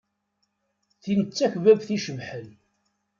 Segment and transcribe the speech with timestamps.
[1.03, 2.47] Tin d takbabt icebḥen.